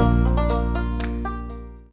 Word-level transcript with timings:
Música 0.00 0.49